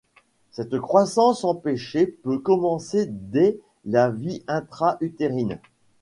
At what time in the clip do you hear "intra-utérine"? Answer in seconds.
4.47-5.59